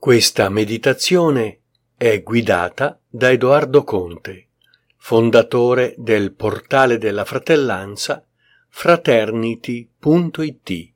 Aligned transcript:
Questa 0.00 0.48
meditazione 0.48 1.60
è 1.94 2.22
guidata 2.22 2.98
da 3.06 3.30
Edoardo 3.30 3.84
Conte, 3.84 4.48
fondatore 4.96 5.94
del 5.98 6.32
portale 6.32 6.96
della 6.96 7.26
fratellanza 7.26 8.26
fraternity.it. 8.70 10.92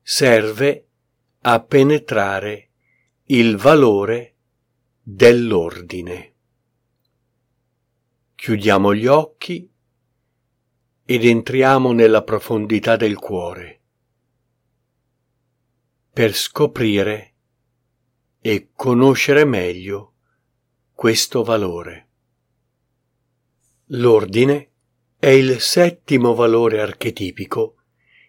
Serve 0.00 0.86
a 1.40 1.60
penetrare 1.64 2.68
il 3.24 3.56
valore 3.56 4.36
dell'ordine. 5.02 6.34
Chiudiamo 8.36 8.94
gli 8.94 9.08
occhi 9.08 9.68
ed 11.04 11.24
entriamo 11.24 11.90
nella 11.90 12.22
profondità 12.22 12.94
del 12.94 13.16
cuore 13.16 13.80
per 16.12 16.34
scoprire 16.34 17.29
e 18.40 18.70
conoscere 18.74 19.44
meglio 19.44 20.14
questo 20.94 21.42
valore. 21.42 22.08
L'ordine 23.86 24.70
è 25.18 25.28
il 25.28 25.60
settimo 25.60 26.34
valore 26.34 26.80
archetipico, 26.80 27.76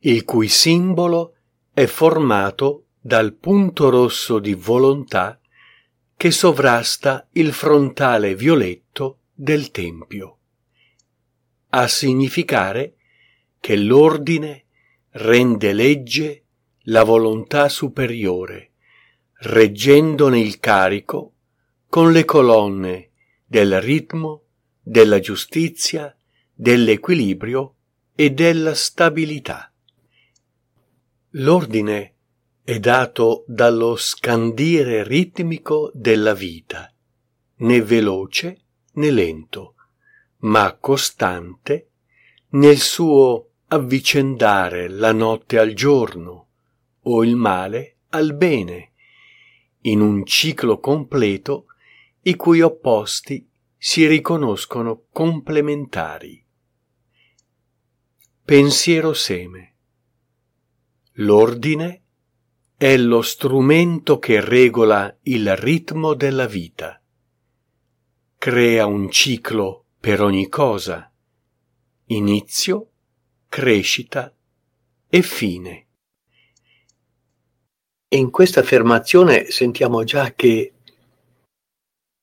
il 0.00 0.24
cui 0.24 0.48
simbolo 0.48 1.36
è 1.72 1.86
formato 1.86 2.88
dal 3.00 3.34
punto 3.34 3.88
rosso 3.88 4.38
di 4.38 4.54
volontà 4.54 5.40
che 6.16 6.30
sovrasta 6.30 7.28
il 7.32 7.52
frontale 7.52 8.34
violetto 8.34 9.20
del 9.32 9.70
tempio, 9.70 10.38
a 11.70 11.88
significare 11.88 12.96
che 13.58 13.76
l'ordine 13.76 14.66
rende 15.10 15.72
legge 15.72 16.44
la 16.84 17.02
volontà 17.04 17.68
superiore 17.68 18.73
reggendone 19.40 20.40
il 20.40 20.58
carico 20.58 21.32
con 21.88 22.12
le 22.12 22.24
colonne 22.24 23.10
del 23.44 23.80
ritmo, 23.80 24.42
della 24.80 25.20
giustizia, 25.20 26.14
dell'equilibrio 26.52 27.74
e 28.14 28.30
della 28.30 28.74
stabilità. 28.74 29.72
L'ordine 31.30 32.14
è 32.62 32.78
dato 32.78 33.44
dallo 33.46 33.96
scandire 33.96 35.02
ritmico 35.02 35.90
della 35.94 36.32
vita, 36.32 36.92
né 37.56 37.82
veloce 37.82 38.60
né 38.92 39.10
lento, 39.10 39.74
ma 40.38 40.74
costante 40.74 41.90
nel 42.50 42.78
suo 42.78 43.50
avvicendare 43.68 44.88
la 44.88 45.12
notte 45.12 45.58
al 45.58 45.72
giorno 45.74 46.48
o 47.02 47.24
il 47.24 47.36
male 47.36 47.96
al 48.10 48.34
bene 48.34 48.92
in 49.86 50.00
un 50.00 50.24
ciclo 50.24 50.78
completo 50.78 51.66
i 52.22 52.36
cui 52.36 52.60
opposti 52.60 53.48
si 53.76 54.06
riconoscono 54.06 55.06
complementari. 55.10 56.42
Pensiero 58.44 59.12
seme. 59.12 59.74
L'ordine 61.18 62.02
è 62.76 62.96
lo 62.96 63.22
strumento 63.22 64.18
che 64.18 64.40
regola 64.40 65.16
il 65.22 65.54
ritmo 65.56 66.14
della 66.14 66.46
vita. 66.46 67.00
Crea 68.38 68.86
un 68.86 69.10
ciclo 69.10 69.84
per 70.00 70.22
ogni 70.22 70.48
cosa, 70.48 71.12
inizio, 72.06 72.90
crescita 73.48 74.34
e 75.08 75.22
fine. 75.22 75.86
E 78.14 78.16
in 78.16 78.30
questa 78.30 78.60
affermazione 78.60 79.50
sentiamo 79.50 80.04
già 80.04 80.34
che 80.34 80.72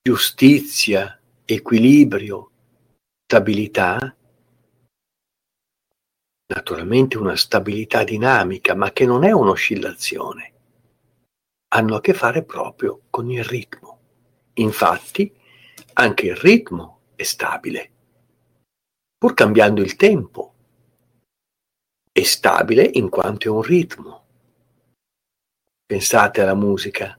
giustizia, 0.00 1.20
equilibrio, 1.44 2.50
stabilità, 3.26 4.16
naturalmente 6.54 7.18
una 7.18 7.36
stabilità 7.36 8.02
dinamica, 8.02 8.74
ma 8.74 8.92
che 8.92 9.04
non 9.04 9.24
è 9.24 9.32
un'oscillazione, 9.32 10.52
hanno 11.74 11.96
a 11.96 12.00
che 12.00 12.14
fare 12.14 12.44
proprio 12.44 13.02
con 13.10 13.30
il 13.30 13.44
ritmo. 13.44 13.98
Infatti, 14.54 15.30
anche 15.92 16.26
il 16.28 16.36
ritmo 16.36 17.00
è 17.14 17.24
stabile, 17.24 17.90
pur 19.18 19.34
cambiando 19.34 19.82
il 19.82 19.96
tempo. 19.96 20.54
È 22.10 22.22
stabile 22.22 22.88
in 22.94 23.10
quanto 23.10 23.48
è 23.48 23.50
un 23.50 23.60
ritmo 23.60 24.23
Pensate 25.86 26.40
alla 26.40 26.54
musica, 26.54 27.18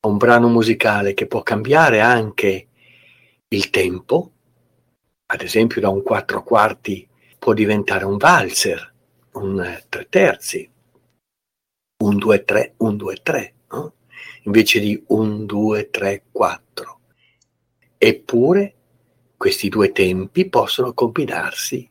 a 0.00 0.08
un 0.08 0.16
brano 0.16 0.48
musicale 0.48 1.14
che 1.14 1.26
può 1.26 1.42
cambiare 1.42 2.00
anche 2.00 2.68
il 3.48 3.70
tempo, 3.70 4.32
ad 5.26 5.40
esempio 5.40 5.80
da 5.80 5.88
un 5.88 6.02
quattro 6.02 6.42
quarti 6.42 7.08
può 7.38 7.52
diventare 7.52 8.04
un 8.04 8.16
valzer, 8.16 8.92
un 9.34 9.82
tre 9.88 10.08
terzi, 10.08 10.68
un 12.02 12.16
due 12.16 12.44
tre, 12.44 12.74
un 12.78 12.96
due 12.96 13.16
tre, 13.22 13.54
no? 13.70 13.94
invece 14.42 14.80
di 14.80 15.00
un 15.08 15.46
due 15.46 15.88
tre 15.88 16.24
quattro. 16.32 17.00
Eppure 17.96 18.74
questi 19.36 19.68
due 19.68 19.92
tempi 19.92 20.48
possono 20.48 20.92
combinarsi 20.92 21.88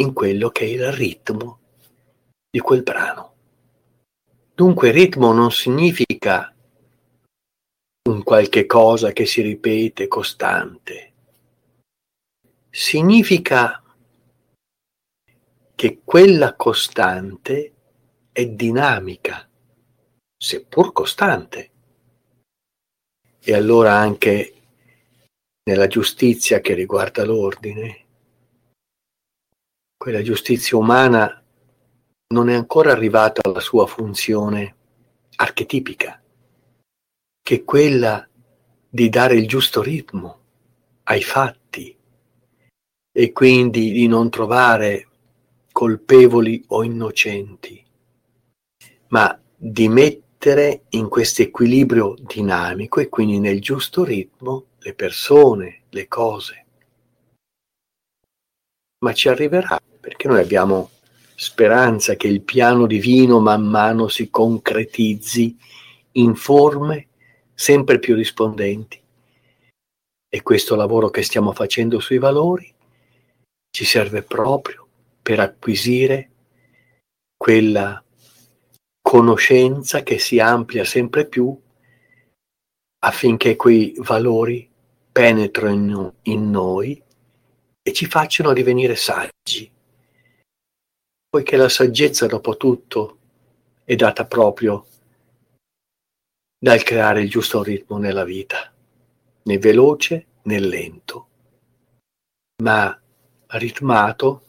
in 0.00 0.12
quello 0.12 0.50
che 0.50 0.64
è 0.64 0.68
il 0.68 0.92
ritmo 0.92 1.60
di 2.50 2.58
quel 2.58 2.82
brano. 2.82 3.31
Dunque 4.62 4.92
ritmo 4.92 5.32
non 5.32 5.50
significa 5.50 6.54
un 8.08 8.22
qualche 8.22 8.64
cosa 8.64 9.10
che 9.10 9.26
si 9.26 9.42
ripete 9.42 10.06
costante. 10.06 11.12
Significa 12.70 13.82
che 15.74 16.00
quella 16.04 16.54
costante 16.54 17.74
è 18.30 18.46
dinamica, 18.46 19.50
seppur 20.36 20.92
costante. 20.92 21.70
E 23.40 23.54
allora 23.54 23.94
anche 23.94 24.54
nella 25.64 25.88
giustizia 25.88 26.60
che 26.60 26.74
riguarda 26.74 27.24
l'ordine, 27.24 28.04
quella 29.96 30.22
giustizia 30.22 30.76
umana 30.76 31.41
non 32.32 32.48
è 32.48 32.54
ancora 32.54 32.92
arrivata 32.92 33.42
alla 33.44 33.60
sua 33.60 33.86
funzione 33.86 34.76
archetipica, 35.36 36.20
che 37.42 37.54
è 37.54 37.64
quella 37.64 38.26
di 38.88 39.08
dare 39.10 39.34
il 39.34 39.46
giusto 39.46 39.82
ritmo 39.82 40.40
ai 41.04 41.22
fatti 41.22 41.94
e 43.14 43.32
quindi 43.32 43.92
di 43.92 44.06
non 44.06 44.30
trovare 44.30 45.08
colpevoli 45.70 46.64
o 46.68 46.82
innocenti, 46.82 47.84
ma 49.08 49.38
di 49.54 49.88
mettere 49.88 50.84
in 50.90 51.08
questo 51.08 51.42
equilibrio 51.42 52.14
dinamico 52.18 53.00
e 53.00 53.08
quindi 53.10 53.38
nel 53.40 53.60
giusto 53.60 54.04
ritmo 54.04 54.68
le 54.78 54.94
persone, 54.94 55.82
le 55.90 56.08
cose. 56.08 56.66
Ma 59.04 59.12
ci 59.12 59.28
arriverà 59.28 59.78
perché 60.00 60.28
noi 60.28 60.40
abbiamo 60.40 60.91
speranza 61.42 62.14
che 62.14 62.28
il 62.28 62.42
piano 62.42 62.86
divino 62.86 63.40
man 63.40 63.64
mano 63.64 64.06
si 64.06 64.30
concretizzi 64.30 65.58
in 66.12 66.36
forme 66.36 67.08
sempre 67.52 67.98
più 67.98 68.14
rispondenti. 68.14 69.02
E 70.28 70.42
questo 70.42 70.76
lavoro 70.76 71.10
che 71.10 71.22
stiamo 71.22 71.52
facendo 71.52 71.98
sui 71.98 72.18
valori 72.18 72.72
ci 73.72 73.84
serve 73.84 74.22
proprio 74.22 74.86
per 75.20 75.40
acquisire 75.40 76.30
quella 77.36 78.00
conoscenza 79.00 80.04
che 80.04 80.20
si 80.20 80.38
amplia 80.38 80.84
sempre 80.84 81.26
più 81.26 81.60
affinché 83.00 83.56
quei 83.56 83.94
valori 83.96 84.70
penetrino 85.10 86.18
in 86.22 86.50
noi 86.50 87.02
e 87.82 87.92
ci 87.92 88.06
facciano 88.06 88.52
divenire 88.52 88.94
saggi 88.94 89.71
poiché 91.32 91.56
la 91.56 91.70
saggezza 91.70 92.26
dopo 92.26 92.58
tutto 92.58 93.16
è 93.84 93.94
data 93.94 94.26
proprio 94.26 94.84
dal 96.58 96.82
creare 96.82 97.22
il 97.22 97.30
giusto 97.30 97.62
ritmo 97.62 97.96
nella 97.96 98.22
vita, 98.22 98.70
né 99.44 99.58
veloce 99.58 100.26
né 100.42 100.60
lento, 100.60 101.28
ma 102.62 103.00
ritmato 103.46 104.42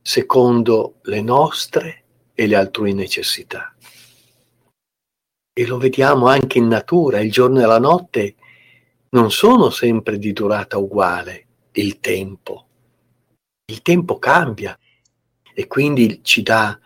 secondo 0.00 1.00
le 1.02 1.20
nostre 1.22 2.04
e 2.34 2.46
le 2.46 2.54
altrui 2.54 2.94
necessità. 2.94 3.74
E 5.52 5.66
lo 5.66 5.76
vediamo 5.76 6.28
anche 6.28 6.58
in 6.58 6.68
natura, 6.68 7.18
il 7.18 7.32
giorno 7.32 7.60
e 7.60 7.66
la 7.66 7.80
notte 7.80 8.36
non 9.08 9.32
sono 9.32 9.70
sempre 9.70 10.18
di 10.18 10.32
durata 10.32 10.78
uguale, 10.78 11.46
il 11.72 11.98
tempo. 11.98 12.66
Il 13.64 13.82
tempo 13.82 14.20
cambia, 14.20 14.78
e 15.54 15.66
quindi 15.66 16.20
ci 16.22 16.42
dà 16.42 16.78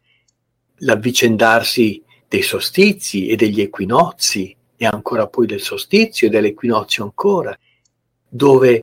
l'avvicendarsi 0.80 2.02
dei 2.28 2.42
solstizi 2.42 3.28
e 3.28 3.36
degli 3.36 3.60
equinozi 3.60 4.54
e 4.76 4.86
ancora 4.86 5.26
poi 5.26 5.46
del 5.46 5.60
solstizio 5.60 6.26
e 6.26 6.30
dell'equinozio 6.30 7.04
ancora, 7.04 7.56
dove 8.28 8.82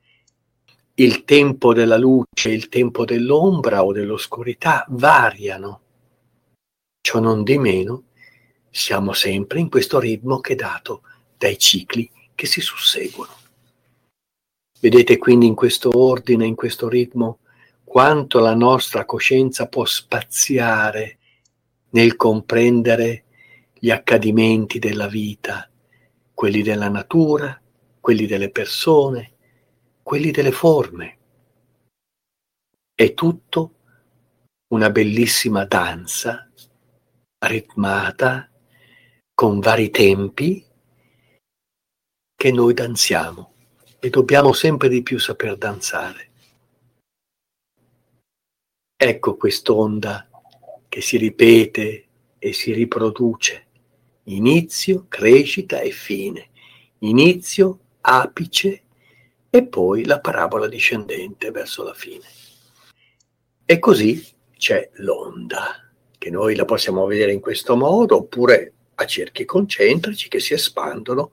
il 0.96 1.24
tempo 1.24 1.74
della 1.74 1.98
luce 1.98 2.50
e 2.50 2.54
il 2.54 2.70
tempo 2.70 3.06
dell'ombra 3.06 3.84
o 3.84 3.92
dell'oscurità 3.92 4.86
variano. 4.90 5.82
Ciò 7.02 7.20
non 7.20 7.44
di 7.44 7.58
meno, 7.58 8.04
siamo 8.70 9.14
sempre 9.14 9.60
in 9.60 9.70
questo 9.70 10.00
ritmo 10.00 10.40
che 10.40 10.54
è 10.54 10.56
dato 10.56 11.04
dai 11.38 11.58
cicli 11.58 12.10
che 12.34 12.46
si 12.46 12.62
susseguono. 12.62 13.32
Vedete 14.80 15.18
quindi 15.18 15.46
in 15.46 15.56
questo 15.56 15.98
ordine, 15.98 16.46
in 16.46 16.56
questo 16.56 16.90
ritmo, 16.90 17.40
quanto 17.94 18.40
la 18.40 18.56
nostra 18.56 19.06
coscienza 19.06 19.68
può 19.68 19.86
spaziare 19.86 21.20
nel 21.92 22.16
comprendere 22.16 23.26
gli 23.72 23.92
accadimenti 23.92 24.80
della 24.80 25.06
vita, 25.06 25.70
quelli 26.34 26.64
della 26.64 26.90
natura, 26.90 27.62
quelli 28.00 28.26
delle 28.26 28.50
persone, 28.50 29.34
quelli 30.02 30.32
delle 30.32 30.52
forme. 30.52 31.18
È 32.96 33.14
tutto 33.14 33.76
una 34.70 34.90
bellissima 34.90 35.64
danza 35.66 36.50
ritmata 37.46 38.50
con 39.36 39.60
vari 39.60 39.92
tempi 39.92 40.66
che 42.36 42.52
noi 42.52 42.74
danziamo 42.74 43.54
e 44.00 44.10
dobbiamo 44.10 44.52
sempre 44.52 44.90
di 44.90 45.04
più 45.04 45.20
saper 45.20 45.58
danzare. 45.58 46.32
Ecco 49.06 49.36
quest'onda 49.36 50.30
che 50.88 51.02
si 51.02 51.18
ripete 51.18 52.06
e 52.40 52.54
si 52.54 52.72
riproduce. 52.72 53.68
Inizio, 54.28 55.08
crescita 55.10 55.82
e 55.82 55.92
fine. 55.92 56.52
Inizio, 57.00 57.80
apice 58.00 58.84
e 59.50 59.68
poi 59.68 60.06
la 60.06 60.22
parabola 60.22 60.70
discendente 60.70 61.52
verso 61.52 61.84
la 61.84 61.94
fine. 61.94 62.24
E 63.66 63.78
così 63.78 64.26
c'è 64.56 64.90
l'onda, 64.94 65.92
che 66.18 66.30
noi 66.30 66.56
la 66.56 66.64
possiamo 66.64 67.06
vedere 67.06 67.34
in 67.34 67.42
questo 67.42 67.76
modo, 67.76 68.16
oppure 68.16 68.74
a 68.96 69.06
cerchi 69.06 69.44
concentrici 69.44 70.30
che 70.30 70.40
si 70.40 70.54
espandono 70.54 71.32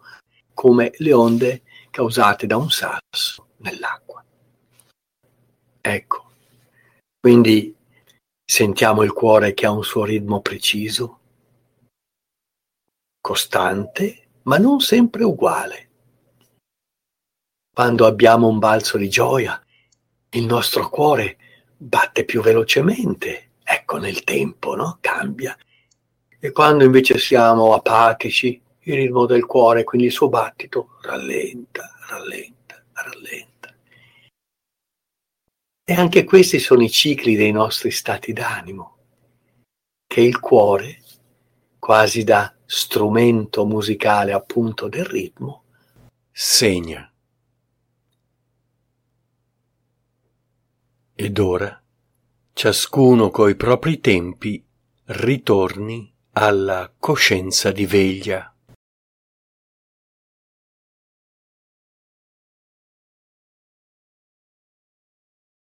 come 0.54 0.90
le 0.96 1.12
onde 1.12 1.62
causate 1.88 2.48
da 2.48 2.56
un 2.56 2.68
sasso 2.68 3.46
nell'acqua. 3.58 4.24
Ecco, 5.80 6.29
quindi 7.20 7.76
sentiamo 8.42 9.02
il 9.02 9.12
cuore 9.12 9.52
che 9.52 9.66
ha 9.66 9.70
un 9.70 9.84
suo 9.84 10.04
ritmo 10.04 10.40
preciso, 10.40 11.18
costante, 13.20 14.28
ma 14.44 14.56
non 14.56 14.80
sempre 14.80 15.22
uguale. 15.24 15.88
Quando 17.72 18.06
abbiamo 18.06 18.48
un 18.48 18.58
balzo 18.58 18.96
di 18.96 19.08
gioia, 19.08 19.62
il 20.30 20.44
nostro 20.46 20.88
cuore 20.88 21.36
batte 21.76 22.24
più 22.24 22.40
velocemente, 22.40 23.50
ecco 23.62 23.98
nel 23.98 24.24
tempo, 24.24 24.74
no? 24.74 24.98
Cambia. 25.00 25.56
E 26.38 26.52
quando 26.52 26.84
invece 26.84 27.18
siamo 27.18 27.74
apatici, 27.74 28.60
il 28.84 28.94
ritmo 28.94 29.26
del 29.26 29.44
cuore, 29.44 29.84
quindi 29.84 30.06
il 30.06 30.12
suo 30.12 30.28
battito, 30.30 30.96
rallenta, 31.02 31.94
rallenta, 32.08 32.82
rallenta. 32.92 33.49
E 35.90 35.94
anche 35.94 36.22
questi 36.22 36.60
sono 36.60 36.84
i 36.84 36.88
cicli 36.88 37.34
dei 37.34 37.50
nostri 37.50 37.90
stati 37.90 38.32
d'animo, 38.32 38.98
che 40.06 40.20
il 40.20 40.38
cuore, 40.38 41.02
quasi 41.80 42.22
da 42.22 42.54
strumento 42.64 43.66
musicale 43.66 44.32
appunto 44.32 44.88
del 44.88 45.04
ritmo, 45.04 45.64
segna. 46.30 47.12
Ed 51.16 51.38
ora, 51.40 51.82
ciascuno 52.52 53.30
coi 53.30 53.56
propri 53.56 53.98
tempi, 53.98 54.64
ritorni 55.06 56.08
alla 56.34 56.94
coscienza 56.96 57.72
di 57.72 57.86
veglia. 57.86 58.49